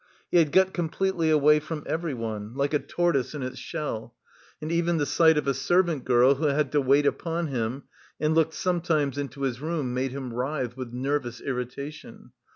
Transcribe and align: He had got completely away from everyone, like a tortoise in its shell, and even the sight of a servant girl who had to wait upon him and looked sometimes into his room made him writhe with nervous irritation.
He 0.31 0.37
had 0.39 0.51
got 0.51 0.73
completely 0.73 1.29
away 1.29 1.59
from 1.59 1.83
everyone, 1.85 2.55
like 2.55 2.73
a 2.73 2.79
tortoise 2.79 3.35
in 3.35 3.43
its 3.43 3.59
shell, 3.59 4.15
and 4.59 4.71
even 4.71 4.97
the 4.97 5.05
sight 5.05 5.37
of 5.37 5.45
a 5.47 5.53
servant 5.53 6.05
girl 6.05 6.33
who 6.33 6.45
had 6.45 6.71
to 6.71 6.81
wait 6.81 7.05
upon 7.05 7.49
him 7.49 7.83
and 8.19 8.33
looked 8.33 8.55
sometimes 8.55 9.19
into 9.19 9.43
his 9.43 9.61
room 9.61 9.93
made 9.93 10.09
him 10.09 10.33
writhe 10.33 10.75
with 10.75 10.91
nervous 10.91 11.39
irritation. 11.39 12.31